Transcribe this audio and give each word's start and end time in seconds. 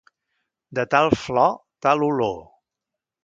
De 0.79 0.85
tal 0.93 1.09
flor, 1.25 1.53
tal 1.87 2.07
olor. 2.09 2.39